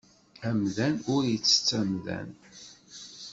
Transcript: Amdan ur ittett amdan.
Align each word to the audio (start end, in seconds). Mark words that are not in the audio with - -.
Amdan 0.49 0.95
ur 1.15 1.23
ittett 1.33 1.69
amdan. 1.79 2.29